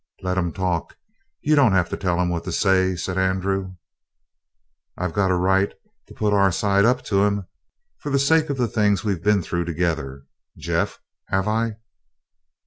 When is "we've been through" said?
9.03-9.65